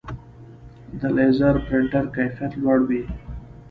د 0.99 1.01
لیزر 1.15 1.55
پرنټر 1.65 2.05
کیفیت 2.15 2.51
لوړ 2.61 2.79
وي. 2.89 3.03